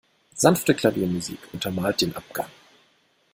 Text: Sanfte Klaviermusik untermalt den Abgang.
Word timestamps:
Sanfte 0.33 0.73
Klaviermusik 0.73 1.37
untermalt 1.53 2.01
den 2.01 2.15
Abgang. 2.15 2.47